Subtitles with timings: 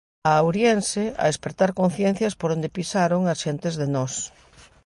[0.29, 4.13] A Auriense, a espertar conciencias por onde pisaron as xentes de Nós.